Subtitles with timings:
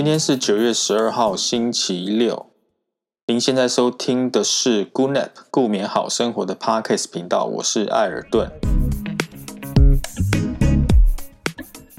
[0.00, 2.46] 今天是九月十二号，星期六。
[3.26, 8.50] 您现在收听的是 Good Nap 顾眠好生活的 Podcast 频道，我是艾尔顿。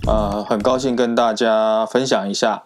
[0.08, 2.64] 呃，很高兴跟大家分享一下，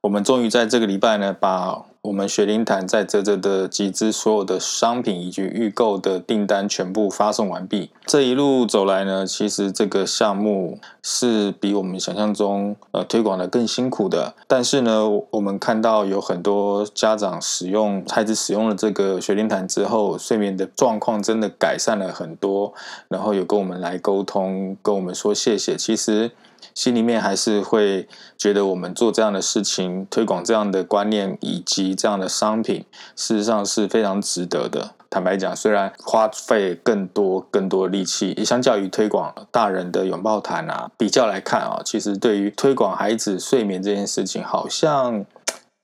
[0.00, 7.90] 我们终于在这个礼拜呢，把我们雪灵潭在泽泽的集资所有的商品以及预购的订单全部发送完毕。
[8.06, 14.34] 这一路走来呢，其实这个项目是比我们想象中呃推广的更辛苦的。
[14.46, 22.72] 但是呢，我们看到有很多家长使用孩子使用了这个雪灵潭之后，睡眠的状况真的改善了很多，
[23.08, 25.76] 然后有跟我们来沟通，跟我们说谢谢。
[25.76, 26.30] 其实。
[26.78, 28.06] 心里面还是会
[28.36, 32.84] 觉得，我们做这样的事情，推广这样的观念以及这样的商品，
[33.16, 34.94] 事实上是非常值得的。
[35.10, 45.26] 坦白讲，虽然花费更多、更多的力气，也相较于推广大人的拥抱毯啊，比较来看啊，其实对于推广孩子睡眠这件事情，好像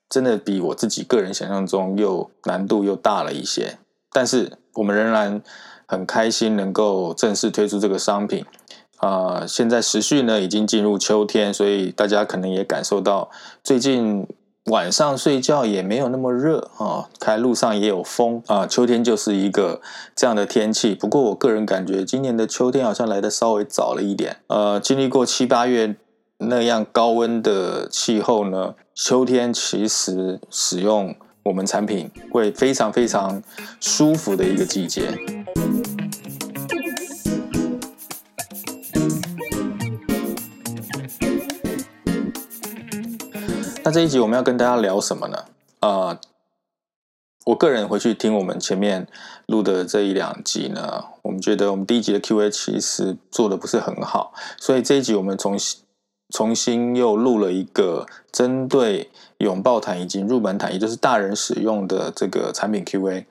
[0.09, 3.79] 真的比我自己个人想象中又难度又大了一些。
[4.13, 5.43] 但是我们仍然
[5.87, 8.47] 很开心能够正式推出这个商品。
[8.97, 13.31] 啊，现在时序呢已经进入秋天，所以大家可能也感受到
[13.63, 14.27] 最近
[14.67, 19.83] 晚上睡觉也没有那么热啊，开路上也有风啊，秋天就是一个
[20.17, 20.95] 这样的天气。
[20.95, 24.39] 不过我个人感觉今年的秋天好像来的稍微早了一点。
[24.47, 25.97] 呃，经历过七八月
[26.39, 33.43] 那样高温的气候呢，秋天其实使用我们产品会非常非常
[33.81, 35.03] 舒服的一个季节。
[43.85, 45.45] 那这一集我们要跟大家聊什么呢？
[45.81, 46.19] 啊，
[47.45, 49.07] 我个人回去听我们前面
[49.47, 55.83] 录的这一两集呢，我们觉得我们第一集的 Q&A 其实做的不是很好，所以这一集我们重新
[56.31, 63.27] 重新又录了一个针对拥抱毯以及入门毯，也就是大人使用的这个产品 Q&A，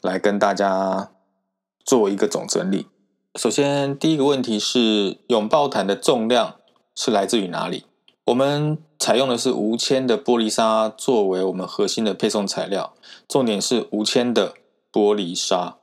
[0.00, 1.10] 来跟大家
[1.84, 2.86] 做一个总整理。
[3.38, 6.54] 首先，第一个问题是拥抱毯的重量
[6.96, 7.84] 是来自于哪里？
[8.24, 12.94] 我们采用的是无铅的玻璃砂作为我们核心的配送材料，
[13.28, 14.54] 重点是无铅的
[14.92, 15.76] 玻璃砂，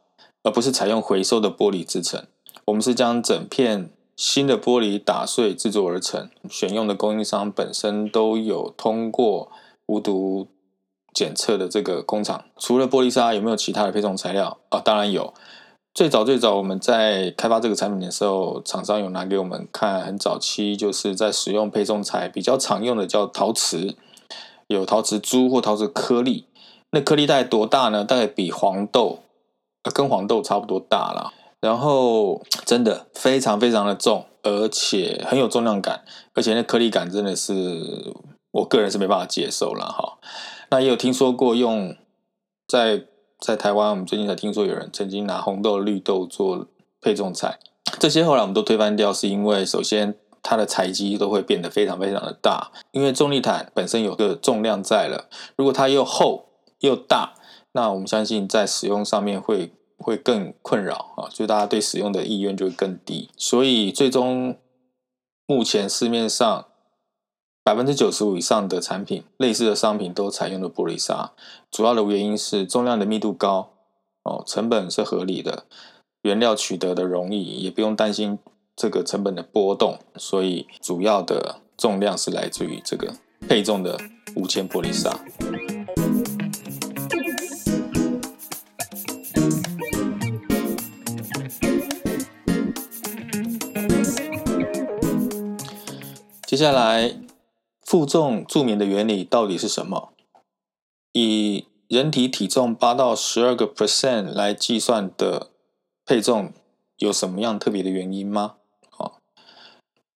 [0.43, 2.25] 而不是采用回收的玻璃制成。
[2.65, 9.51] 我们是将整片新的玻璃打碎制作而成，选用的供应商本身都有通过
[9.85, 10.47] 无毒
[11.13, 12.45] 检测的这个工厂。
[12.57, 14.81] 除了玻璃砂，有没有其他的配送材料啊？
[14.81, 15.33] 当然有。
[15.95, 23.95] 最早最早我们在开发这个产品的时候，厂商有拿给我们看，很早期就是在使用配送材比较常用的叫陶瓷，
[24.67, 26.47] 有陶瓷珠或陶瓷颗粒，
[26.91, 28.03] 那颗粒大概多大呢？
[28.03, 29.19] 大概比黄豆，
[29.93, 31.31] 跟黄豆差不多大了。
[31.61, 38.13] 然后真的非常非常的重，而且很有重量感，而且那颗粒感真的是
[38.51, 40.19] 我个人是没办法接受了哈。
[40.71, 41.95] 那也有听说过用
[42.67, 43.05] 在。
[43.45, 46.65] 在台湾，我们最近才听说有人曾经拿红豆、绿豆做
[46.99, 47.59] 配重材，
[47.99, 57.35] 这些后来我们都推翻掉，是因为首先它的采集都会变得非常非常的大，因为重力毯本身有个重量在了，如果它又厚又大，
[57.73, 64.57] 那我们相信在使用上面会会更困扰啊，就大家对使用的意愿就会更低，所以最终
[65.45, 66.65] 目前市面上。
[67.67, 71.31] 百分之九十五以上的产品，类似的商品都采用了玻璃砂，
[71.75, 73.73] 主要的原因是重量的密度高，
[74.23, 75.65] 哦，成本是合理的，
[76.21, 78.39] 原料取得的容易，也不用担心
[78.77, 83.13] 这个成本的波动，所以主要的重量是来自于这个
[83.49, 83.99] 配重的
[84.37, 85.19] 五千玻璃砂。
[96.45, 97.17] 接下来。
[97.85, 100.09] 负重助眠的原理到底是什么？
[101.17, 105.49] 以人体体重八到十二个 percent 来计算的
[106.05, 106.51] 配重，
[106.97, 108.55] 有什么样特别的原因吗？
[108.89, 109.19] 好，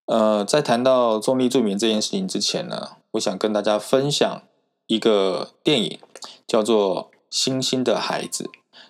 [0.07, 4.43] 呃，在谈到重力助眠这件事情之前呢，我想跟大家分享
[4.87, 5.99] 一个电影，
[6.45, 8.43] 叫做《星星的孩子》。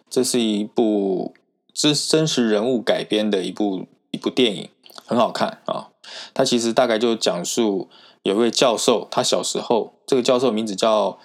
[0.09, 1.35] 这是一部
[1.71, 4.69] 真真实人物改编的一部一部电影，
[5.05, 5.89] 很好看啊。
[6.33, 7.87] 它其实大概就讲述。
[8.23, 11.17] 有位教授，他小时候，这个教授名字叫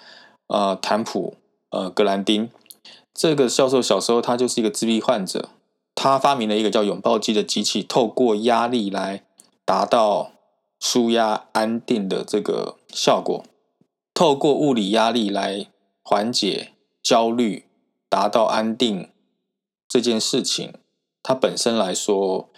[0.47, 1.35] 呃坦普
[1.69, 2.49] 呃格兰丁。
[3.13, 5.49] 这个教授小时候，他就是一个自闭患者，
[5.93, 9.23] 他发明了一个叫拥抱机的机器，透过压力来
[9.63, 10.31] 达到
[10.79, 13.43] 舒压安定的这个效果，
[14.13, 15.67] 透过物理压力来
[16.03, 17.65] 缓解焦虑，
[18.09, 19.09] 达到安定
[19.87, 20.73] 这件事情，
[21.23, 22.49] 它本身来说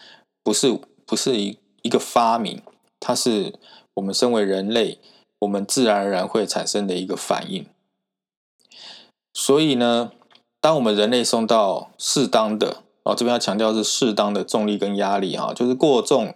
[0.43, 2.61] 不是不是一一个发明，
[2.99, 3.53] 它是。
[3.97, 4.99] 我们身为人类
[5.39, 7.65] 我们自然而然会产生的一个反应。
[9.39, 10.09] 所以呢，
[10.59, 16.33] 当我们人类送到适当的哦，这边要强调是适当的重力跟压力哈，就是过重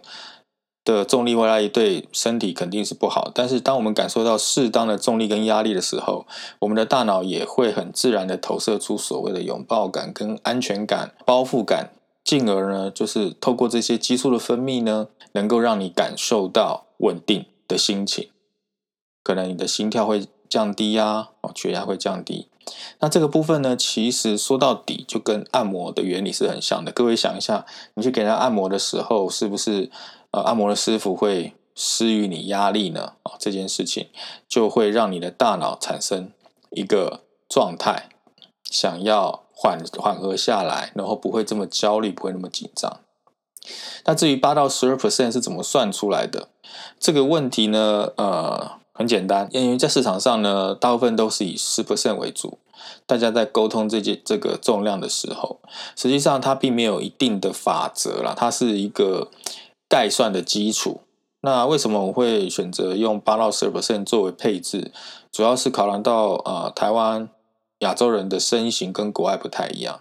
[0.84, 3.28] 的重力或压力对身体肯定是不好。
[3.34, 6.24] 但是当我们感受到适当的重力跟压力的时候，
[6.60, 11.90] 我们的大脑也会很自然的投射出所谓的拥抱感跟安全感、包覆感，
[12.22, 18.28] 进而呢，就是透过这些激素的分泌呢，能够让你感受到稳定的心情。
[19.24, 22.46] 可能你的心跳会降低啊，哦，血压会降低。
[23.00, 26.92] 那这个部分呢，其实说到底就跟按摩的原理是很像的。
[26.92, 29.90] 各位想一下，你去给人按摩的时候，是不是
[30.30, 33.14] 呃按摩的师傅会施予你压力呢？
[33.24, 34.08] 哦，这件事情
[34.48, 36.30] 就会让你的大脑产生
[36.70, 38.08] 一个状态，
[38.64, 43.00] 想要缓缓和下来，然后不会这么焦虑，不会那么紧张。
[44.04, 46.48] 那至于八到十二 percent 是怎么算出来的？
[47.00, 48.81] 这个问题呢，呃。
[48.94, 52.58] 很简单，因为在市场上呢，大部分都是以十 percent 为主。
[53.06, 55.60] 大家在沟通这件这个重量的时候，
[55.96, 59.30] 实际上它并没有一定的法则啦，它是一个
[59.88, 61.00] 概算的基础。
[61.40, 64.92] 那为什么我会选择用八到十 percent 作为配置？
[65.30, 67.28] 主要是考量到呃，台湾
[67.78, 70.00] 亚洲人的身形跟国外不太一样。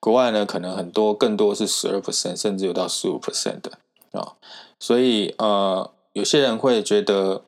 [0.00, 3.72] 国外呢，可能很多更多是十二 percent，甚至有到十五 percent 的
[4.12, 4.34] 啊。
[4.80, 7.42] 所以呃，有些人会觉得。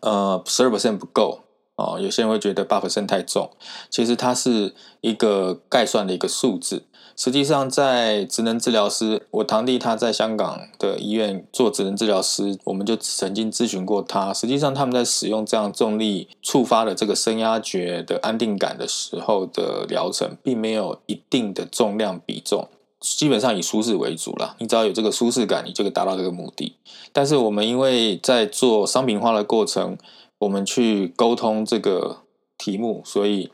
[0.00, 1.40] 呃，十二 percent 不够
[1.76, 1.98] 哦。
[2.00, 3.50] 有些人会觉得八 percent 太重，
[3.90, 6.84] 其实它是一个概算的一个数字。
[7.16, 14.34] 实际上，在职能治疗师，我堂弟他在香港的医院做职能治疗师，我们就曾经咨询过他。
[14.34, 22.68] 实际上，他们在使用这样重力触发的这个升压觉的安定感的时候的疗程，并没有一定的重量比重。
[23.04, 26.74] 基本上以舒适为主了，你只要有这个舒适感，你就可以达到这个目的。
[27.12, 29.98] 但是我们因为在做商品化的过程，
[30.38, 32.22] 我们去沟通这个
[32.56, 33.52] 题目，所以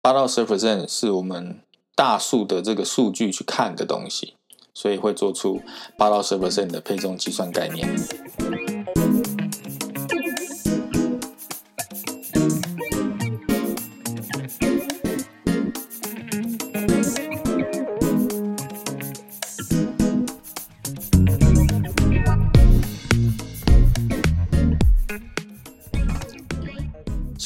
[0.00, 1.60] 八到十 percent 是我们
[1.94, 4.34] 大数的这个数据去看的东西，
[4.72, 5.60] 所以会做出
[5.98, 7.86] 八到十 percent 的配重计算概念。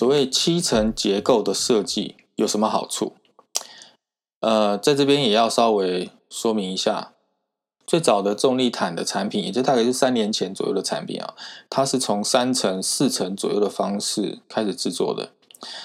[0.08, 3.12] 所谓七层结构的设计有什么好处？
[4.40, 7.12] 呃，在这边也要稍微说明一下，
[7.86, 11.34] 最早的重力毯的产品，也就大概是三年前左右的产品啊，
[11.68, 15.32] 它是从三层、四层左右的方式开始制作的。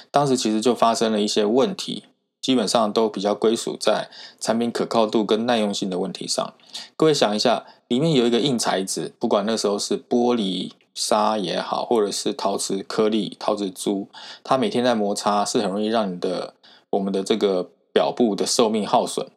[0.10, 2.06] 当时其实就发生了一些问题，
[2.40, 4.10] 基本上都比较归属在
[4.40, 6.54] 产品可靠度跟耐用性的问题上。
[6.96, 10.72] 各位想一下，里面有一个硬材质，不管那时候是玻璃。
[10.94, 14.08] 沙也好，或者是陶瓷颗粒、陶瓷珠，
[14.44, 16.54] 它每天在摩擦，是很容易让你的
[16.92, 19.32] 我们的这个表布的寿命耗损。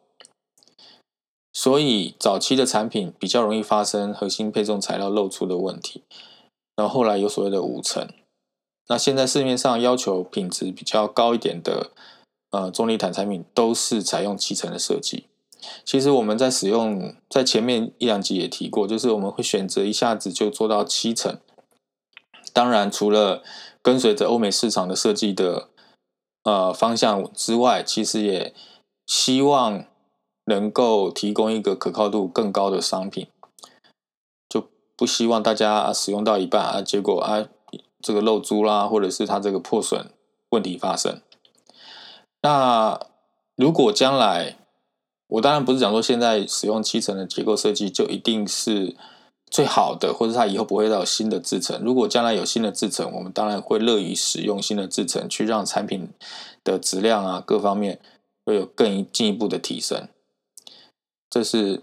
[1.51, 6.03] 所以早期的产品比较容易发生核心配重材料露出的问题。
[6.75, 8.07] 然后后来有所谓的五层，
[8.87, 11.89] 那现在市面上要求品质比较高一点的
[12.51, 15.25] 呃中立毯产品，都是采用七层的设计。
[15.83, 21.39] 其实我们在使用，在前面一两集也提过，就是我们会选择一下子就做到七层。
[22.57, 23.43] 当然，除了
[23.83, 25.69] 跟随着欧美市场的设计的
[26.41, 28.51] 呃方向之外，其实也
[29.05, 29.85] 希望
[30.45, 33.27] 能够提供一个可靠度更高的商品，
[34.49, 37.47] 就不希望大家使用到一半啊，结果啊
[38.01, 40.09] 这个漏珠啦，或者是它这个破损
[40.49, 41.21] 问题发生。
[42.41, 42.99] 那
[43.55, 44.57] 如果将来，
[45.27, 48.95] 我当然不是讲说现在使用七层的结构设计就一定是
[49.49, 51.81] 最好的，或者它以后不会再有新的制程。
[51.83, 56.09] 如果将来有新的制程，我们当然会乐于使用新的制程，去让产品
[56.63, 57.99] 的质量啊各方面
[58.45, 60.07] 会有更进一步的提升。
[61.29, 61.81] 这是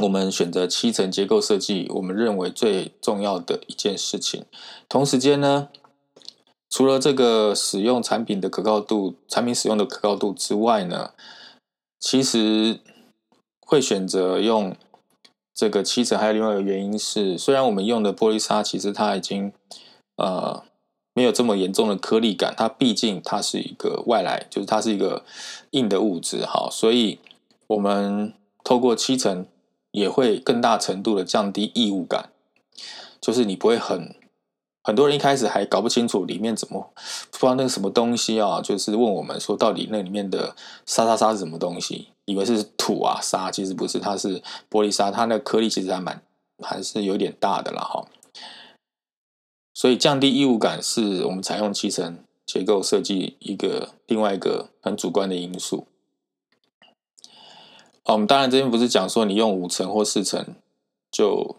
[0.00, 4.44] 我们选择七层结构设计，我们认为最重要的一件事情。
[4.88, 5.68] 同时间呢，
[6.70, 11.12] 除了这个使用产品的可靠度、产品使用的可靠度之外呢。
[12.04, 12.80] 其实
[13.60, 14.74] 会选择用
[15.54, 19.52] 这个七层，还有另外一个原因是，虽然我们用的玻璃砂，其实它已经
[20.16, 20.62] 呃
[21.14, 25.24] 没有这么严重的颗粒感，它毕竟它是一个外来，就是它是一个
[25.70, 27.18] 硬的物质，哈，所以
[27.66, 28.32] 我们
[28.64, 29.46] 透过七层
[29.90, 32.30] 也会更大程度的降低异物感，
[33.20, 34.14] 就是你不会很。
[34.84, 36.90] 很多人一开始还搞不清楚里面怎么
[37.30, 40.56] 不知道那个什么东西啊，就是问我们说到底那里面的
[40.86, 46.22] 沙沙沙是什么东西，以为是土啊沙，其实不是，它是玻璃沙，它那颗粒其实还蛮
[46.62, 48.06] 还是有点大的了哈。
[49.74, 55.86] 所以降低异物感是我们采用七层结构设计一个另外一个很主观的因素。
[58.04, 60.54] 哦，我们当然这边不是讲说你用五层或四层
[61.10, 61.56] 就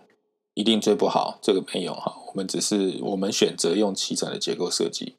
[0.54, 2.16] 一定最不好，这个没有哈。
[2.28, 5.16] 我们只是我们选择用七层的结构设计。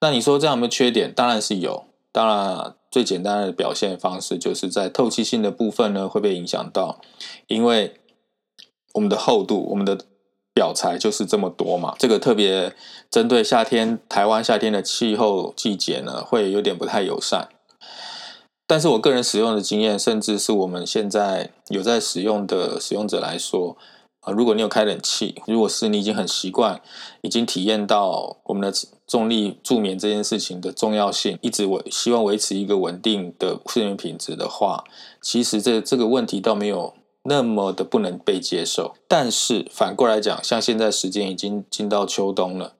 [0.00, 1.12] 那你说这样有没有缺点？
[1.14, 1.85] 当然是有。
[2.16, 6.98] 当然，最简单的表现方式就是在透气性的部分呢会被影响到，
[7.46, 8.00] 因为
[8.94, 9.98] 我们的厚度，我们的
[10.54, 11.94] 表材就是这么多嘛。
[11.98, 12.74] 这个特别
[13.10, 17.50] 针对夏天，台湾夏天的气候季节呢，会有点不太友善。
[18.66, 23.76] 但是我个人使用的经验，甚至是我们现在有在使用的使用者来说，
[24.20, 26.80] 啊，如果你有开冷气，如果是你已经很习惯，
[27.20, 28.72] 已经体验到我们的
[29.06, 34.84] 重力助眠这件事情的重要性，一直维希望维持一个稳定的睡眠品质的话，
[35.20, 38.94] 其实这这个问题倒没有那么的不能被接受。
[39.06, 42.74] 但是反过来讲，像现在时间已经进到秋冬了，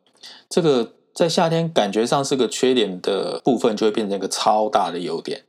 [0.49, 5.42] 这个在夏天感觉上是个缺点的部分，就会变成一个超大的优点。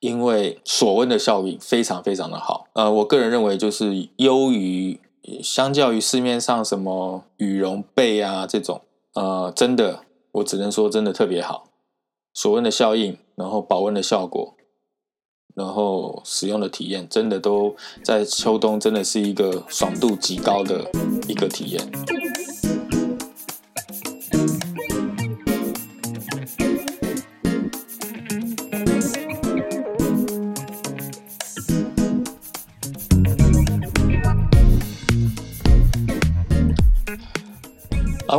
[0.00, 4.98] 因为锁温的效应非常非常的好，呃，我个人认为就是优于
[5.40, 8.80] 相较于市面上什么羽绒被啊这种，
[9.14, 11.68] 呃，真的我只能说真的特别好，
[12.32, 14.54] 锁温的效应，然后保温的效果，
[15.54, 20.90] 然后使用的体验，真的都在秋冬真的是一个爽度极高的
[21.28, 22.31] 一个体验。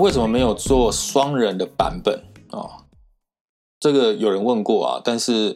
[0.03, 2.83] 为什么没有做双人的版本啊？
[3.79, 5.55] 这个有人问过啊，但是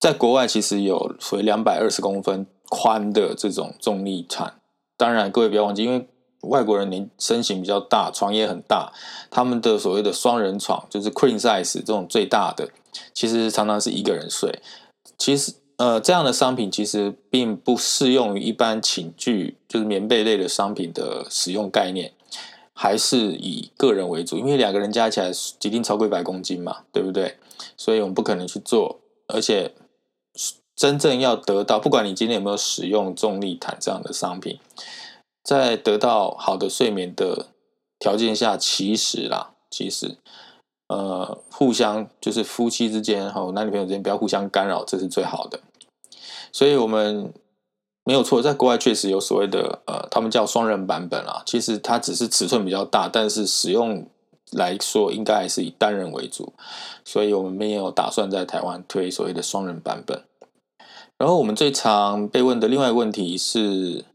[0.00, 4.54] 在国外其实有所谓两百二十公分宽的这种重力毯。
[4.96, 6.08] 当然，各位不要忘记，因为
[6.44, 8.90] 外国人年身形比较大，床也很大，
[9.30, 12.70] 他们的所谓的双人床就是 queen size 这种最大的，
[13.12, 14.62] 其实常常是一个人睡。
[15.18, 22.14] 其实，呃，这样的商品其实并不适用于一般寝具，就是棉被类的商品的使用概念。
[22.80, 25.32] 还是以个人为主，因为两个人加起来
[25.62, 27.36] 一定超过一百公斤嘛，对不对？
[27.76, 29.74] 所以我们不可能去做，而且
[30.76, 34.60] 真正要得到，不管你今天有没有使用重力毯这样的商品，
[35.42, 37.46] 在得到好的睡眠的
[37.98, 40.16] 条件下，其实啦，其实
[40.86, 45.58] 呃，互相就是夫妻之间哈，男女朋友之间不要互相干扰，这是最好的。
[46.52, 47.34] 所以我们。
[48.08, 51.42] 没有错，在国外确实有所谓的呃，他们叫双人版本啊。
[51.44, 54.06] 其实它只是尺寸比较大，但是使用
[54.50, 56.54] 来说应该还是以单人为主。
[57.04, 60.24] 所以我们没有打算在台湾推所谓的双人版本。
[61.18, 64.06] 然后我们最常被问的另外一个问题是，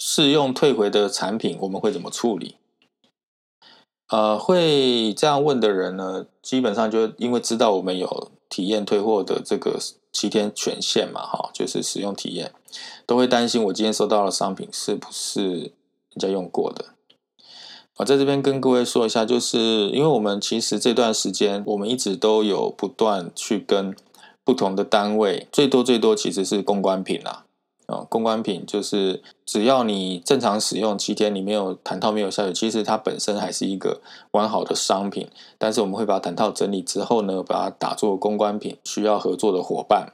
[0.00, 2.56] 试用退回的产品我们会怎么处理？
[4.08, 9.78] 呃，会这样问的人呢，基本上就因为知道我们有体验退货的这个
[10.14, 12.52] 七天权限嘛，哈，就是使用体验。
[13.04, 16.86] 都会担心我今天收到的商品是不是人家用过的。
[17.96, 23.94] 我在这边跟各位说一下，就是因为我们其实这段时间我们一直都有不断去跟
[24.42, 27.43] 不同的单位，最多最多其实是公关品啦。
[27.86, 34.00] 啊公关品就是只要你正常使用七天，你没有弹套没有下水，其实它本身还是一个
[34.32, 35.28] 完好的商品。
[35.58, 40.12] 但是我们会把弹套整理之后呢，把它打做公关品，需要合作的伙伴。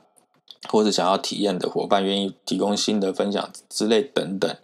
[0.68, 4.54] 或者想要体验的伙伴愿意提供新的分享之类等等，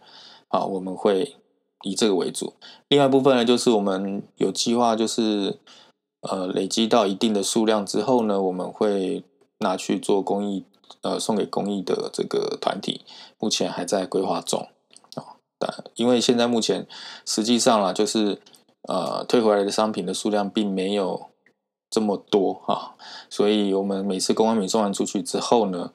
[0.49, 1.37] 啊，我们会
[1.85, 2.53] 以这个为主。
[2.89, 5.59] 另外一部分呢，就是我们有计划，就是
[6.21, 9.25] 呃累积到一定的数量之后呢，我们会
[9.61, 10.67] 拿去做公益，
[11.03, 13.05] 呃送给公益的这个团体。
[13.39, 14.69] 目前还在规划中
[15.15, 16.87] 啊，但因为现在目前
[17.25, 18.41] 实际上啊，就是
[18.83, 21.27] 呃退回来的商品的数量并没有。
[21.89, 22.99] 这么多啊，
[23.31, 25.93] 所以我们每次公安品送完出去之后呢，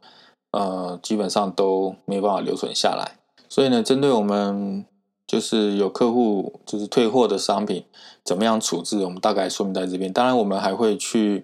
[0.52, 3.20] 呃，基本上都没办法留存下来。
[3.50, 4.86] 所以呢，针对我们
[5.28, 7.84] 就是有客户就是退货的商品，
[8.24, 10.12] 怎么样处置，我们大概说明在这边。
[10.14, 11.44] 当然，我们还会去。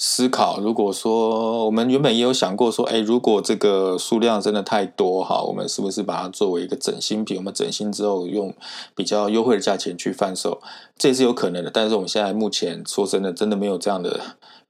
[0.00, 7.36] 思考，如果说我们原本也有想过说，哎，如果这个数量真的太多哈，我们是不是把它作为一个整新品？
[7.38, 8.54] 我们整新之后用
[8.94, 10.62] 比较优惠的价钱去贩售，
[10.96, 11.70] 这也是有可能的。
[11.74, 14.20] 但是我们现在目前说真的，真的没有这样的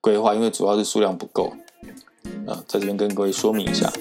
[0.00, 1.52] 规划，因为主要是数量不够。
[2.47, 3.92] 啊，在这边跟各位说明一下。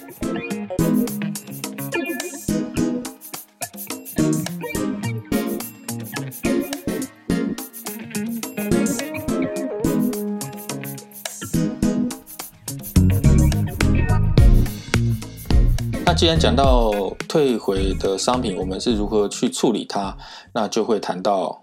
[16.17, 16.91] 既然讲到
[17.29, 20.17] 退回的商品，我们是如何去处理它，
[20.53, 21.61] 那就会谈到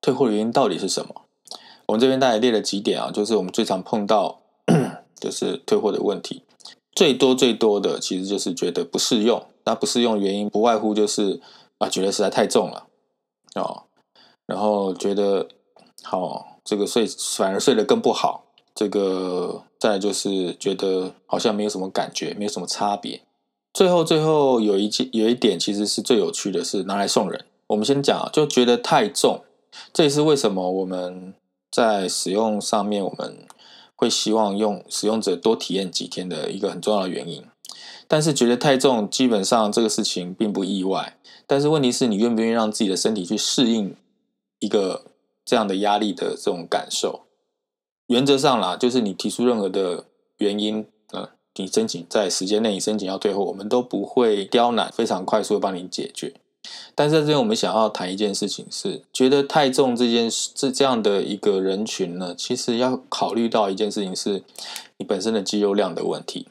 [0.00, 1.22] 退货原因到底是什么？
[1.86, 4.40] 我们这边大概列了几点啊，就是我们最常碰到
[5.20, 6.42] 就是退货的问题，
[6.96, 9.46] 最多最多的其实就是觉得不适用。
[9.64, 11.40] 那不适用原因不外乎就是
[11.78, 12.88] 啊，觉得实在太重了
[13.54, 13.84] 哦，
[14.46, 15.46] 然后觉得
[16.02, 17.06] 好这个睡
[17.36, 18.46] 反而睡得更不好。
[18.74, 23.22] 这个再就是觉得好像没有什么感觉，没有什么差别。
[23.72, 27.44] 最后最后有一件有一点其实是最有趣的是拿来送人。
[27.68, 29.44] 我们先讲，就觉得太重，
[29.92, 31.34] 这也是为什么我们。
[31.74, 33.46] 在使用上面，我们
[33.96, 37.46] 会希望用使用者多体验几天的一个很重要的原因。
[38.06, 41.16] 但是觉得太重，基本上这个事情并不意外。
[41.46, 43.96] 但是问题是你愿不愿意让自己的身体去适应
[44.58, 45.06] 一个
[45.46, 47.22] 这样的压力的这种感受？
[48.08, 50.04] 原则上啦，就是你提出任何的
[50.36, 56.34] 原因，嗯，你申请在时间内你申请要退货，我们都不会刁难，非常快速的帮你解决。
[56.94, 64.44] 但是在这边，我们想要谈一件事情，是觉得太重这件事，这这样的一个人群呢，其实要考虑到一件事情，是
[64.98, 66.46] 你本身的肌肉量的问题，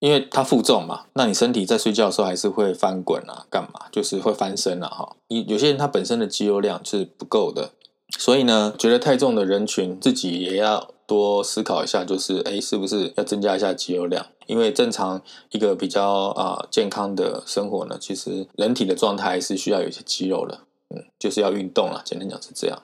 [0.00, 7.70] 因为它负重嘛，那你身体在睡觉的时候还是会翻滚啊，干嘛，就是会翻身啊，哈，你有些人他本身的肌肉量是不够的，
[8.18, 14.26] 所以呢，觉得太重的人群自己也要多思考一下，就是哎，是不是要增加一下肌肉量？
[14.46, 15.20] 因为正常
[15.50, 16.04] 一个比较
[16.36, 20.60] 啊健康的生活呢，其实人体的状态是需要有一些肌肉的，
[20.94, 22.02] 嗯，就是要运动了。
[22.04, 22.82] 简单讲是这样。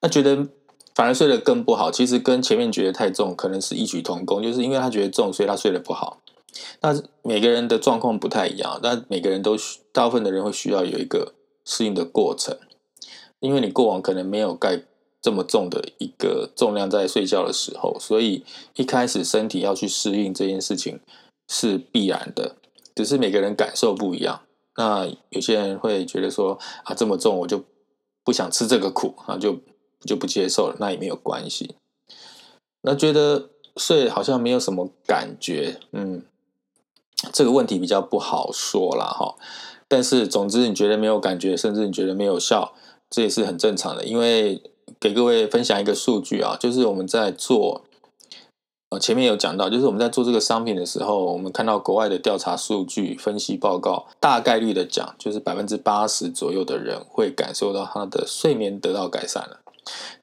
[0.00, 0.48] 那觉得
[0.94, 6.20] 反而睡得更不好，其实跟前面觉得太重可能是异曲同工，就是因为他觉得重，所以他睡得不好。
[6.80, 12.56] 那每个人的状况不太一样，但每个人都需大部分的人会需要有一个适应的过程，
[13.40, 14.82] 因为你过往可能没有盖。
[15.24, 18.44] 这么重的一个重量在睡觉的时候，所以
[18.76, 21.00] 一开始身体要去适应这件事情
[21.48, 22.56] 是必然的，
[22.94, 24.42] 只是每个人感受不一样。
[24.76, 27.64] 那有些人会觉得说啊，这么重我就
[28.22, 29.56] 不想吃这个苦啊，就
[30.04, 31.74] 就不接受了，那也没有关系。
[32.82, 36.22] 那觉得睡好像没有什么感觉，嗯，
[37.32, 39.36] 这个问题比较不好说了哈。
[39.88, 42.74] 但是总之你觉得没有感觉，甚至你觉得没有效，
[43.10, 44.62] 这也是很正常的，因为。
[45.00, 47.84] 给各位分享一个数据啊，就是我们在做，
[48.88, 59.60] 呃，前面有讲到，就是我们在做这个商品的时候，我们看到国外的调查数据分析报告，大概率的讲，就是百分之八十左右的人会感受到他的睡眠得到改善了。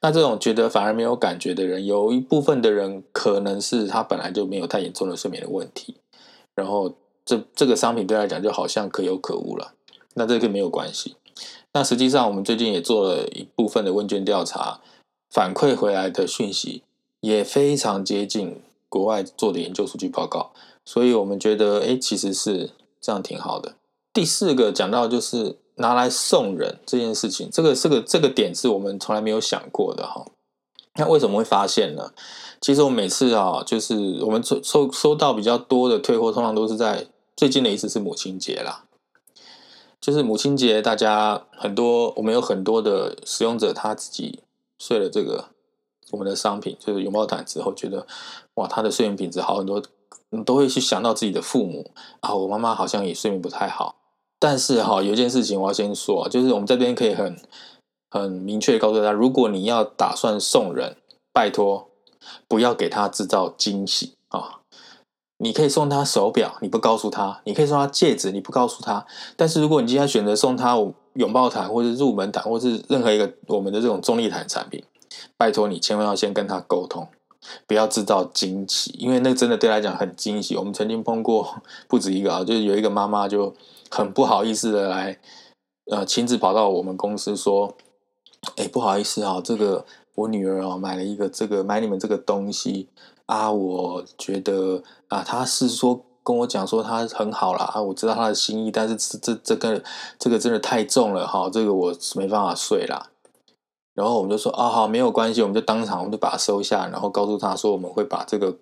[0.00, 5.96] 那这种觉得反而没有感觉的人，有一部分的人可能是他本来就没有太严重的睡眠的问题，
[6.56, 6.92] 然后
[7.24, 9.74] 这这个商品对他来讲就好像可有可无了，
[10.14, 11.14] 那这个没有关系。
[11.74, 14.80] 那实际上，我们最近也做了一部分的问卷调查，
[15.30, 16.82] 反馈回来的讯息
[17.20, 20.52] 也非常接近国外做的研究数据报告，
[20.84, 23.74] 所以我们觉得，哎，其实是这样挺好的。
[24.12, 30.26] 第四个讲到就是拿来送人这件事情，这个这个这个点是我们从来没有想过的哈。
[30.96, 32.12] 那为什么会发现呢？
[32.60, 38.84] 其实我每次啊，就是我们收收收到比较多的退货，通常都是在最近的一次是母亲节啦。
[40.02, 44.40] 就是母亲节，大家很多，我们有很多的使用者，他自己
[44.76, 45.50] 睡了这个
[46.10, 48.04] 我们的商品，就是拥抱毯之后，觉得
[48.54, 49.80] 哇，他的睡眠品质好很多，
[50.44, 53.94] 都会去想到自己的父母啊，我妈妈好像也睡眠不太好。
[54.40, 57.40] 但是哈，有一件事情我要先说，就是我们这边可以很
[58.10, 60.96] 很明确告诉大家，如果你要打算送人，
[61.32, 61.90] 拜托
[62.48, 64.61] 不要给他制造惊喜啊。
[65.42, 69.04] 你可以送他手表，你不告诉他；你可以送他戒指，你不告诉他。
[69.36, 70.76] 但是如果你今天选择送他
[71.14, 74.84] 拥抱毯，或者入门毯，或是任何一个我们的这种重力毯产品，
[75.36, 77.08] 拜托你千万要先跟他沟通，
[77.66, 80.56] 不要制造惊喜，因为那真的对他来讲很惊喜。
[80.56, 83.52] 我们曾经碰过不止一个啊，就是有一个妈妈就
[83.90, 85.18] 很不好意思的来，
[85.90, 87.74] 呃，亲自跑到我们公司说
[88.56, 92.88] ：“哎，不好意思啊，这个我女儿啊买了一个这个买你们这个东西。”
[93.26, 99.82] 啊，我觉得啊，他是说跟我讲说他很好啦，啊，我知道他的心意，但是这这这个
[100.18, 103.10] 这个真的太重了哈，这个我没办法睡啦。
[103.94, 108.56] 然后我们就说啊，好，没有关系，我们就当场我们就把它收下，然后告诉他说我们会把这个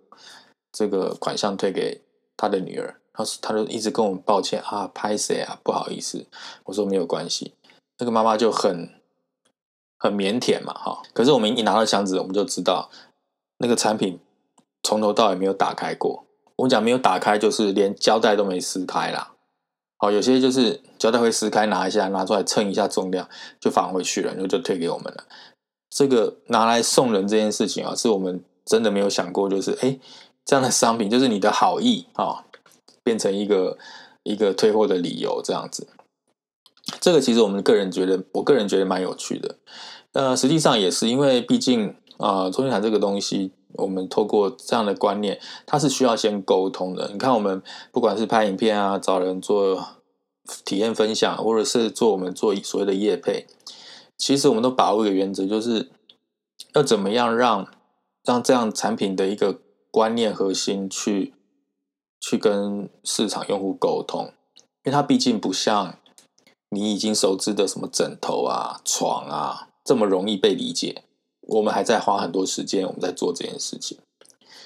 [0.73, 2.03] 这个款项退给
[2.37, 2.97] 他的女儿。
[3.13, 6.27] 他他就一直跟我们抱歉啊，拍谁啊，不好意思。
[6.65, 7.55] 我说没有关系，
[7.99, 8.89] 那个妈妈就很
[9.99, 11.03] 很腼腆嘛，哈。
[11.13, 12.89] 可是我们一拿到箱子，我们就知道
[13.59, 14.19] 那个产品。
[14.83, 16.25] 从头到尾没有打开过。
[16.57, 19.33] 我讲没有打开，就是连胶带都没撕开啦。
[19.97, 25.25] 好，有些就是胶带会撕开，拿一下，拿出来称一下重量，就返回去了，然后就退给我们了。
[25.91, 29.99] 这个拿来送人这件事情啊，是我们真的没有想过，就是哎，
[30.45, 32.45] 这样的商品就是你的好意啊，
[33.03, 33.79] 变成一个
[34.23, 35.89] 一个退货的理由这样子。
[37.01, 39.57] 这个其实我们个人觉得，我个人觉得蛮有趣的，
[40.13, 47.09] 呃，实际上也是，因为毕竟啊，中心谈这个东西，我们透过这样的观念，它是需要先沟通的。
[47.13, 49.85] 你看，我们不管是拍影片啊，找人做
[50.65, 53.47] 体验分享，或者是做我们做所谓的业配，
[54.17, 55.91] 其实我们都把握一个原则，就是
[56.75, 57.67] 要怎么样让
[58.25, 61.35] 让这样产品的一个观念核心去
[62.21, 64.33] 去跟市场用户沟通，
[64.85, 65.97] 因为它毕竟不像
[66.71, 69.69] 你已经熟知的什么枕头啊、床啊。
[69.83, 71.03] 这么容易被理解，
[71.51, 73.99] 我们还在花很多时间，我们在做这件事情。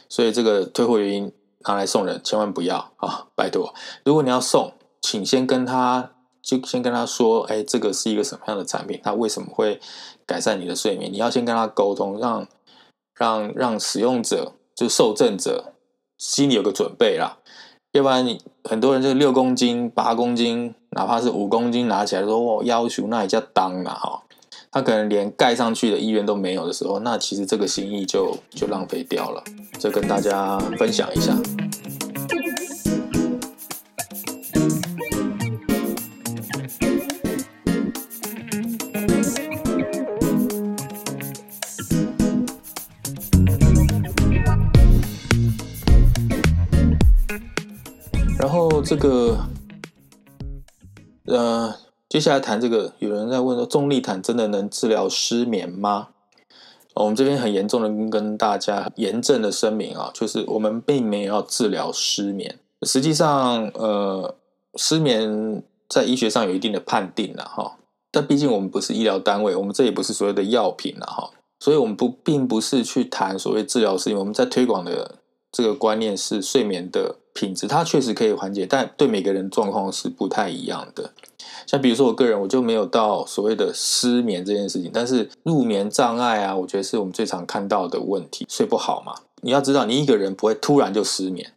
[0.08, 3.26] 所以这个退货原因拿来送人，千万不要啊！
[3.34, 9.80] 拜托，如果你要送，请先跟他就先跟他说，哎，这个是一个什么样的产品，它为什么会
[10.26, 11.10] 改善你的睡眠？
[11.10, 12.46] 你要先跟他沟通，让
[13.14, 15.72] 让让使用者就受赠者
[16.18, 17.38] 心里有个准备啦。
[17.92, 24.23] 要不然你很多人就六公斤、八公斤，哪怕是五公斤拿起来说，我要求那也叫当了哈。
[24.74, 29.40] 他可能连盖上去的意愿都没有的时候，那其实这个心意就就浪费掉了。
[29.78, 31.32] 这跟大家分享一下。
[48.36, 49.38] 然后这个，
[51.26, 51.83] 呃。
[52.14, 56.10] 接下来谈这个，有人在问说，重力毯真的能治疗失眠吗？
[56.94, 62.60] 我们这边很严重的跟大家严正的声明啊，就是我们并没有要治疗失眠。
[62.82, 64.32] 实际上，呃，
[64.76, 67.78] 失眠在医学上有一定的判定了哈，
[68.12, 74.20] 但毕竟我们不是医疗单位，我们这也不是所谓的药品了哈，所以我们不并不是去谈所谓治疗失眠。
[74.20, 75.16] 我们在推广的
[75.50, 81.12] 这个观念是睡眠的品质，它确实可以缓解，但对每个人状况是不太一样的。
[81.66, 89.14] 像比如说我个人，我就没有到所谓的失眠这件事情，但是入眠障碍啊，我觉得是我们最常看到的问题，睡不好嘛。
[89.42, 91.52] 你要知道，你一个人不会突然就失眠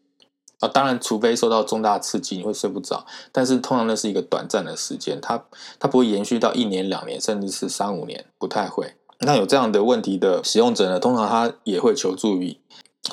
[0.60, 5.46] 啊，当然除非受到重大刺激，你会睡不着，但是通常那是一个短暂的时间，它
[5.78, 8.96] 它不会延续到一年、两年，甚至是三五年，不太会。
[9.20, 12.58] 那有这样的问题的使用者呢，通常他也会求助于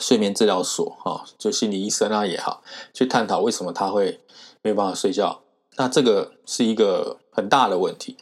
[0.01, 4.21] 睡眠治疗所啊，就心理医生啊也好，去探讨为什么他会
[4.63, 5.41] 没有办法睡觉。
[5.77, 8.17] 那这个是一个很大的问题，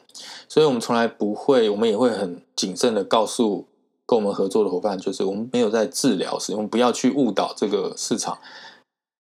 [0.49, 3.67] 所以我们从来不会，我们也会很谨慎的告诉
[4.07, 8.39] 跟我们合作的伙伴，就是我们没有在治疗时，我们不要去误导这个市场，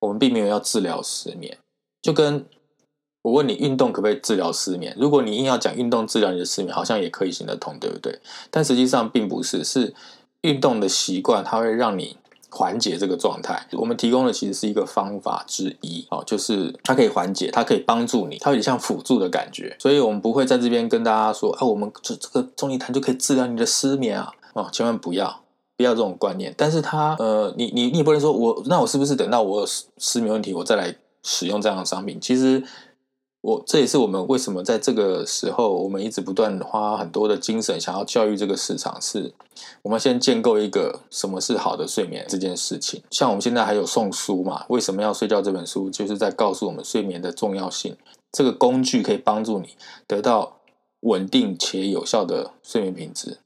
[0.00, 1.58] 我们并没有要治疗失眠。
[2.00, 2.46] 就跟
[3.20, 4.96] 我问你，运动可不可以治疗失眠？
[4.98, 8.18] 如果你硬要讲运动治疗你的失眠，好像也可以行得通，对不对？
[8.50, 9.94] 但实际上并不是，是
[10.40, 12.16] 运动的习惯，它会让你。
[12.52, 25.40] 缓解这个状态，我们提供的其实是一个方法之一哦，就是它可以缓解，它可以帮助你，它有点像辅助的感觉，所以我们不会在这边跟大家说，啊，我们这这个中医谈就可以治疗你的失眠啊，哦，千万不要，
[25.76, 26.54] 不要这种观念。
[26.56, 32.20] 但是它，呃，你你你也不能说我，那我是不是等到我失失眠问题，我再来使用这样的商品？
[32.20, 32.62] 其实。
[33.42, 39.34] 我这也是我们为什么在这个时候，我们一直不断花很多的精神，想要教育这个市场，是
[39.82, 43.02] 我们先建构一个什么是好的睡眠这件事情。
[43.10, 44.64] 像我们现在还有送书嘛？
[44.68, 45.42] 为什么要睡觉？
[45.42, 47.96] 这本书就是在告诉我们睡眠的重要性。
[48.30, 49.70] 这个工具可以帮助你
[50.06, 50.58] 得到
[51.00, 53.38] 稳定且有效的睡眠品质。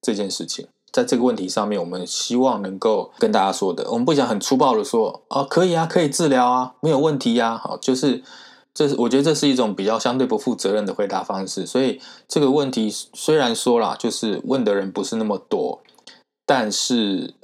[0.00, 8.22] 这件事情，在这个问题上面，我们希望能够跟大家说的，我们不想很粗暴的说，哦，可以啊，可以治疗啊，没有问题呀，好，就是。
[8.72, 15.82] 这是我觉得这是一种比较相对不负责任的回答方式，所以这个问题虽然说啦，就是问的人不是那么多，
[16.46, 17.34] 但是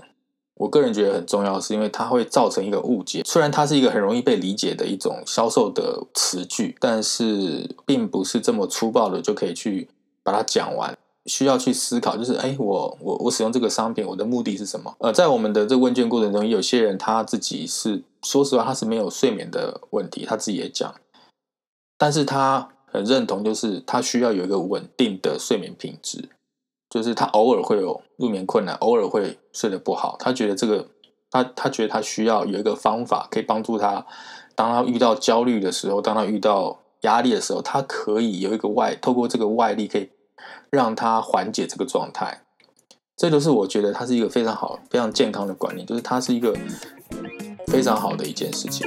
[0.55, 3.23] 我个人觉得很重要，是因为它会造成一个误解。
[3.27, 9.89] 虽然它是一个很容易被理解的一种销售的词句，但是并不是这么粗暴的就可以去
[10.23, 10.97] 把它讲完。
[11.27, 14.95] 需要去思考，就是哎，我我我使用这个商品，我的目的是什么？
[15.01, 20.95] 呃，在我们的这问卷过程中，有些人他自己是说实话，他是没有睡眠的问题，他自己也讲。
[21.99, 26.29] 但是他很认同，就是他需要有一个稳定的睡眠品质，
[26.91, 30.17] 就是他偶尔会有入眠困难，偶尔会睡得不好。
[30.19, 30.89] 他觉得这个，
[31.31, 34.07] 他他觉得他需要有一个方法可以帮助他，
[34.55, 40.11] 当他遇到焦虑的时候，当他遇到压力的时候，他可以有一个外，透过这个外力可以
[40.71, 42.43] 让他缓解这个状态。
[43.17, 46.55] 这就是我觉得它是一个非常好、非常健康的观念，就是它是一个
[47.67, 48.87] 非常好的一件事情。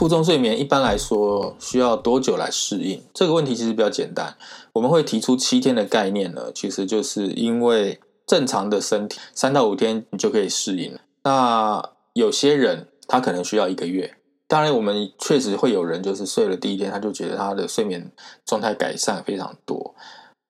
[0.00, 3.02] 负重睡眠一般来说需要多久来适应？
[3.12, 4.34] 这个问题其实比较简单。
[4.72, 11.00] 我们会提出七天的概念呢，其实就是因为正常的身体三到五天你就可以适应了。
[11.24, 14.16] 那有些人他可能需要一个月。
[14.48, 18.10] 当然，我们确实会有人就是睡了第一天他就觉得他的睡眠
[18.46, 19.94] 状态改善非常多。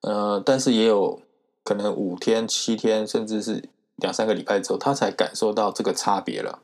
[0.03, 1.21] 呃，但是也有
[1.65, 3.65] 可能五天、七天，甚至是
[3.97, 6.61] 两三个礼拜之后，他才感受到这个差别了。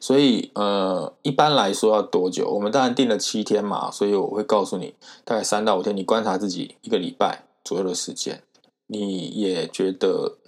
[0.00, 2.48] 所以，呃，一般来说要多久？
[2.50, 8.42] 我们当然定了七天嘛，所以我会告诉你，大概三到五天，你观察自己一个礼拜左右的时间，
[8.86, 10.38] 你也觉得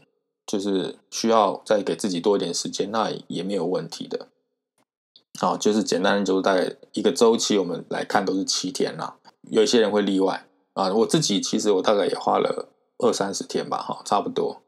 [0.47, 4.29] 就是需要再给自己多一点时间，那也没有问题的。
[5.39, 9.17] 好，就是简单的，就是大概一个周期，我们来看都是七天啦。
[9.51, 14.63] 有一些人会例外啊，我自己其实我大概也花了二三十天吧，哈，差不多。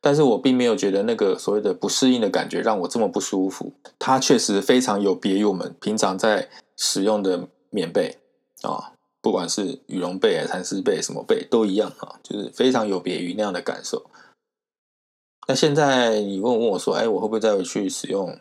[0.00, 3.72] 但是我并没有觉得那个所谓的不适应的感觉让我这么不舒服。
[3.98, 8.18] 它确实非常有别于我们平常在使用的棉被
[8.62, 14.04] 啊，不管是羽绒被啊、蚕丝被什么被都一样啊，就是非常有别于那样的感受。
[15.48, 18.38] 那现在你问问我说，哎，我会不会再回去使用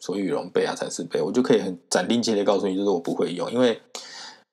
[0.00, 1.22] 所谓羽绒被啊、蚕丝被？
[1.22, 3.80] 我就可以很斩钉截铁告诉你，就是我不会用，因为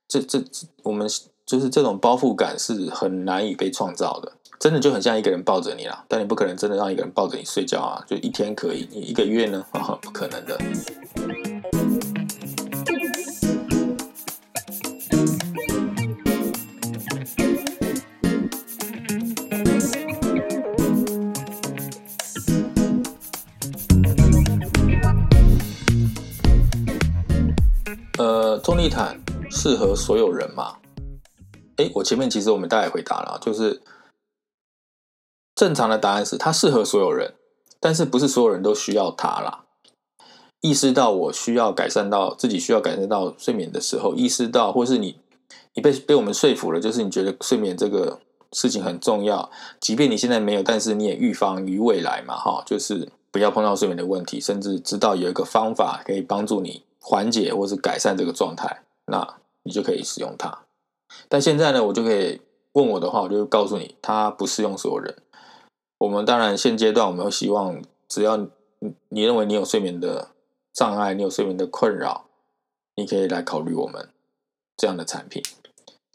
[0.07, 0.43] 这这
[0.83, 1.07] 我们
[1.45, 4.31] 就是这种包覆感是很难以被创造的。
[4.61, 8.05] 真的就很像一个人抱着你啦，但你不可能真的让一个人抱着你睡觉啊！
[8.05, 9.65] 就一天可以，你一个月呢？
[10.03, 10.55] 不可能的。
[28.19, 29.19] 呃，重力毯
[29.49, 30.75] 适合所有人吗？
[31.77, 33.81] 哎，我前面其实我们大概回答了，就是。
[35.61, 37.35] 正常的答案是它适合所有人，
[37.79, 39.65] 但是不是所有人都需要它啦。
[40.59, 45.19] 意识到我需要改善到自己需要改善到睡眠的时候，意识到或是你
[45.75, 48.19] 你被被我们说服了，就是你觉得睡眠这个
[48.53, 60.63] 事情很重要，即便你现在没有，但是你也预防于未来嘛，哈，就是不要碰到睡眠的问题，甚至知道有一个方法可以帮助你缓解或是改善这个状态，那你就可以使用它。
[61.29, 65.15] 但现在呢，我就可以问我的话，我就告诉你，它不适用所有人。
[66.01, 68.47] 我们当然现阶段我们会希望，只要
[69.09, 70.29] 你认为你有睡眠的
[70.73, 72.25] 障碍，你有睡眠的困扰，
[72.95, 74.09] 你可以来考虑我们
[74.75, 75.43] 这样的产品。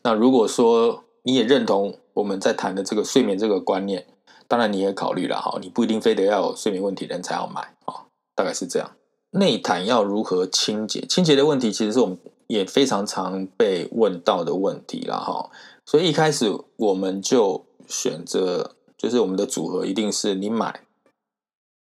[0.03, 4.09] 那如果说你也认同我们在谈的这个睡眠这个观念，
[4.49, 8.91] 当然你也考虑了哈，你不一定非得要有睡眠问题的人才要买啊，大概是这样。
[9.31, 11.03] 内胆要如何清洁？
[11.03, 12.19] 清洁的问题其实是我们
[12.49, 15.49] 也非常常被问到的问题了哈，
[15.85, 18.73] 所以一开始我们就选择。
[19.07, 20.81] 就是我们的组合一定是你买，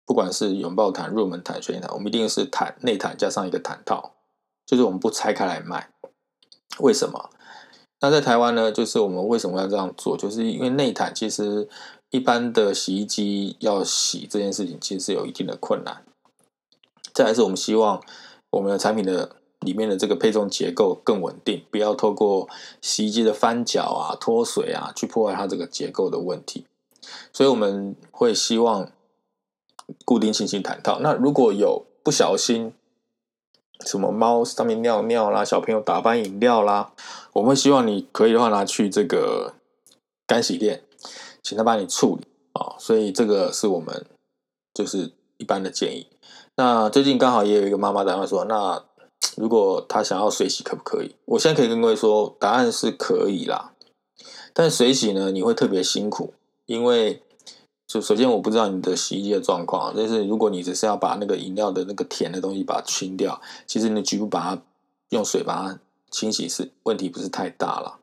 [0.04, 4.12] 不管是拥抱毯、入门毯、水毯，我们一定是毯内毯加上一个毯套，
[4.66, 5.90] 就是我们不拆开来卖。
[6.80, 7.30] 为什么？
[8.00, 8.70] 那在台湾呢？
[8.70, 10.18] 就是我们为什么要这样做？
[10.18, 11.66] 就是因为内毯其实
[12.10, 16.04] 一般的洗衣机要洗这件事情，其实是有一定的困难。
[17.14, 18.02] 再来是我们希望
[18.50, 22.46] 我们的产品的里面的这个配重结构更稳定，不要透过
[22.82, 26.66] 洗衣机的翻搅啊、脱水啊，去破坏它这个结构的问题。
[27.32, 28.90] 所以我们会希望
[30.04, 31.00] 固定性型毯套。
[31.00, 32.72] 那如果有不小心
[33.84, 36.92] 什么猫上面尿尿啦，小朋友打翻饮料啦，
[37.32, 39.54] 我们会希望你可以的话拿去这个
[40.26, 40.84] 干洗店，
[41.42, 42.76] 请他帮你处理啊。
[42.78, 44.06] 所以这个是我们
[44.72, 46.06] 就是一般的建议。
[46.56, 48.84] 那最近刚好也有一个妈妈打电话说，那
[49.36, 51.16] 如果她想要水洗可不可以？
[51.24, 53.72] 我现在可以跟各位说，答案是可以啦。
[54.52, 56.32] 但水洗呢，你会特别辛苦。
[56.66, 57.22] 因为，
[57.87, 64.62] 首首先我不知道你的洗衣机的状况，但是如果你只是要把那个饮料的那个甜的东西把它清掉，其实你局部把它
[65.11, 65.79] 用水把它
[66.11, 67.98] 清洗是问题不是太大了。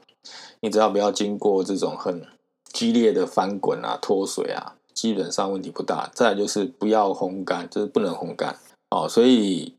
[0.59, 2.27] 你只要不要经过这种很
[2.71, 6.11] 激烈的翻滚啊、脱水啊，基本上问题不大。
[6.13, 8.59] 再就是不要烘干，就是不能烘干
[8.91, 9.09] 哦。
[9.09, 9.73] 所以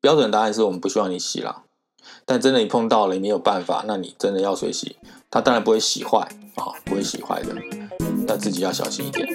[0.00, 1.64] 标准答案是我们不希望你洗了，
[2.24, 4.94] 但真的你碰到了你没有办法，那你真的要水洗，
[5.28, 6.20] 它当然不会洗坏
[6.54, 7.97] 啊，不会洗坏的。
[8.28, 9.26] 但自己要小心一点。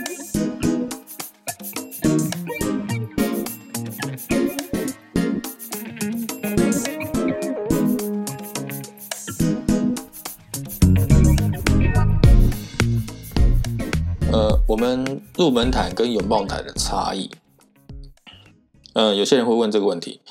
[14.32, 17.32] 呃，我们入门毯跟拥抱毯的差异，
[18.94, 20.22] 嗯，有些人会问这个问题。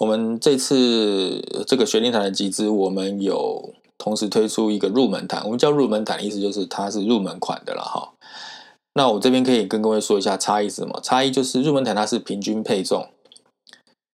[0.00, 3.72] 我们这次这个雪灵毯的集资，我们有。
[3.98, 8.12] 同时推出一个入门毯，我们叫入门毯，意思就是它是入门款的了哈。
[8.94, 11.00] 那我这边可以跟各位说一下差异是什么？
[11.02, 13.10] 差异就是入门毯它是平均配重，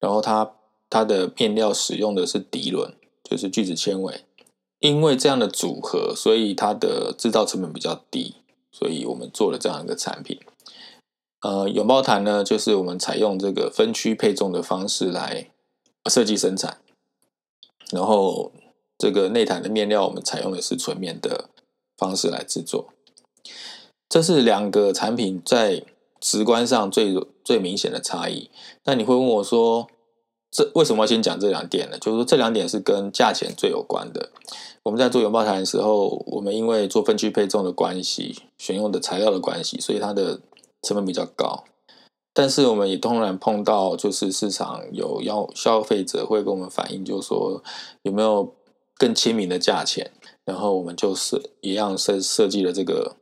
[0.00, 0.52] 然后它
[0.90, 4.24] 它的面料使用的是涤纶，就是聚酯纤维。
[4.80, 8.34] 因为这样的组合，所以它的制造成本比较低，
[8.72, 10.40] 所以我们做了这样一个产品。
[11.42, 15.50] 呃，永包毯呢，就是我们采用这个分区配重的方式来
[16.10, 16.78] 设计生产，
[17.92, 18.50] 然后
[19.02, 21.46] 这个内毯的面料，我们采用的是纯棉的
[21.98, 22.90] 方式来制作。
[24.08, 25.84] 这是两个产品在
[26.20, 27.12] 直观上最
[27.42, 28.48] 最明显的差异。
[28.84, 29.88] 那你会问我说，
[30.52, 31.98] 这为什么要先讲这两点呢？
[31.98, 34.30] 就是说这两点是跟价钱最有关的。
[34.84, 40.38] 我们在做拥抱台的时候，我们因为做分区配重的关系，选用的材料的关系，所以它的
[40.82, 41.64] 成本比较高。
[42.32, 47.60] 但是我们也当然碰到，就是市场有要消费者会跟我们反映，就是说
[48.02, 48.54] 有没有
[49.02, 50.12] 更亲民的价钱。
[50.44, 53.16] 然后我们就是一样设设计了这个。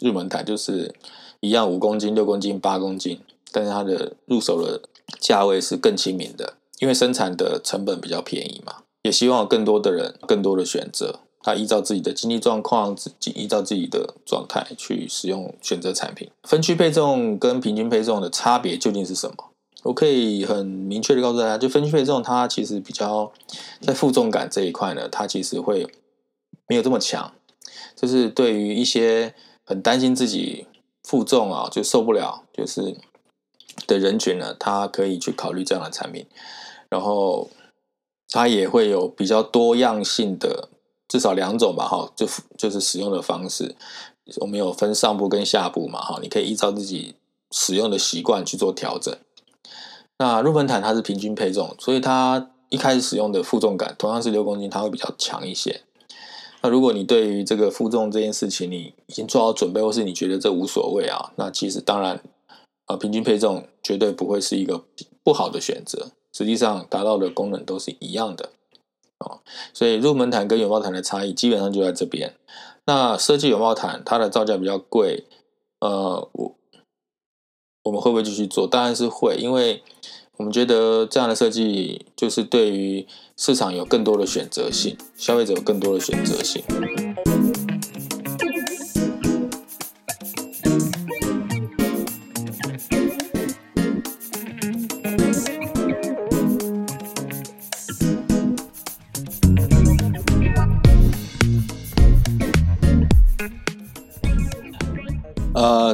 [0.00, 0.92] 入门台就是
[1.38, 3.20] 一样，五公斤、六公斤、八公斤，
[3.52, 4.82] 但是它的入手的
[5.20, 8.78] 价位是更亲民的，因为生产的成本比较便宜嘛。
[9.02, 16.28] 也希望更多的人、更多的选择，他依照自己的经济状况、自己依照自己的状态去使用选择产品。
[16.42, 19.52] 分区配重跟平均配重的差别究竟是什么？
[19.84, 23.32] 我可以很明确的告诉大家，就分区配重，它其实比较
[23.80, 25.86] 在负重感这一块呢，它其实会
[26.66, 27.32] 没有这么强，
[27.96, 29.34] 就是对于一些。
[29.66, 30.66] 很担心自己
[31.02, 32.94] 负重啊，就受不了，就是
[33.86, 36.26] 的人群呢，他可以去考虑这样的产品，
[36.90, 37.48] 然后
[38.28, 40.68] 它也会有比较多样性的，
[41.08, 43.74] 至少两种吧，哈，就就是使用的方式，
[44.42, 47.14] 我们有分上部跟下部嘛，哈，你可以依照自己
[47.50, 49.16] 使用的习惯去做调整。
[50.18, 55.82] 那入门毯它是平均配重，所以它一开始使用的负重感同样是六公斤，它会比较强一些。
[56.62, 62.22] 那如果你对于这个负重这件事情，你已经做好准备，或是你觉得这无所谓啊，那其实当然，
[62.86, 64.84] 啊，平均配重绝对不会是一个
[65.22, 66.12] 不好的选择。
[66.32, 68.50] 实际上，达到的功能都是一样的
[69.18, 69.40] 哦。
[69.72, 72.34] 所以入门毯跟拥抱毯的差异基本上就在这边。
[72.86, 75.24] 那设计拥抱毯，它的造价比较贵，
[75.80, 76.54] 呃，我
[77.84, 78.66] 我们会不会继续做？
[78.66, 79.82] 当然是会，因为。
[80.36, 86.60] 我们觉得这样的设计就是对于市场有更多的选择性，消费者有更多的选择性。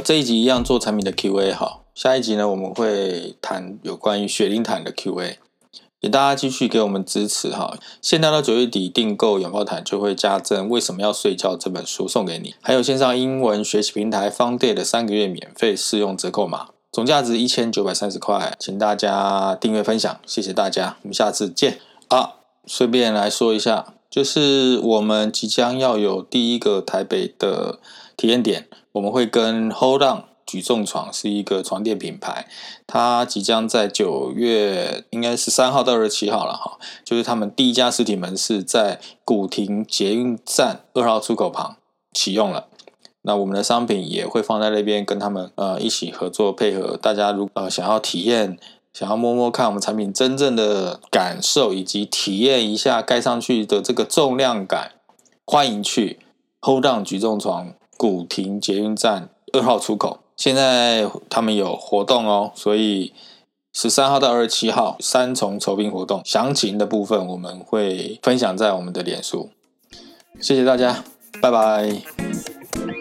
[0.03, 1.85] 这一集一样做产品的 Q&A 好。
[1.95, 5.39] 下一集呢，我们会谈有关于雪灵毯的 Q&A，
[6.01, 7.77] 也大家继续给我们支持哈。
[8.01, 22.37] 现在到九月底订购拥抱毯就会加赠《为什么要睡觉》这本书送给你，还有线上英文学习平台 Founday 的三个月免费试用折扣码，总价值一千九百三十块，请大家订阅分享，谢谢大家，我们下次见啊！
[22.67, 27.81] 顺便来说一下，就是我们即将要有第一个台北的
[28.17, 30.24] 体验点，我们会跟 Hold On。
[30.46, 32.48] 举重床是一个床垫品牌，
[32.85, 41.76] 它即将在九月，应该是三号到二十七号了哈，就是他们第一家实体门市在古亭捷运站二号出口旁
[42.12, 42.66] 启用了。
[43.22, 46.96] 那我们的商品也会放在那边，跟他们呃一起合作配合。
[46.96, 48.59] 大家如呃想要体验，
[48.92, 54.94] 想要摸摸看我们产品真正的感受，以及体验一下盖上去的这个重量感，
[55.46, 56.18] 欢迎去
[56.62, 60.21] Hold On 举重床古亭捷运站二号出口。
[60.35, 63.13] 现在他们有活动哦，所以
[63.75, 69.51] 十三号到二十七号三重筹兵活动，详情的部分我们会分享在我们的脸书。
[70.41, 71.05] 谢谢大家，
[71.43, 73.00] 拜拜。